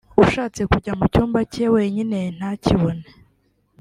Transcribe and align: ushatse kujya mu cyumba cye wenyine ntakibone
ushatse 0.23 0.61
kujya 0.71 0.93
mu 0.99 1.05
cyumba 1.13 1.39
cye 1.51 1.65
wenyine 1.75 2.19
ntakibone 2.37 3.07